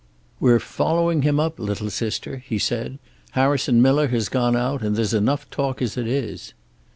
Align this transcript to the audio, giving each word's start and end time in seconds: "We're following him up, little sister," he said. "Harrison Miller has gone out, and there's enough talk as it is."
"We're 0.39 0.59
following 0.59 1.21
him 1.21 1.39
up, 1.39 1.59
little 1.59 1.91
sister," 1.91 2.37
he 2.37 2.57
said. 2.57 2.97
"Harrison 3.33 3.83
Miller 3.83 4.07
has 4.07 4.29
gone 4.29 4.55
out, 4.57 4.81
and 4.81 4.95
there's 4.95 5.13
enough 5.13 5.47
talk 5.51 5.79
as 5.79 5.95
it 5.95 6.07
is." 6.07 6.55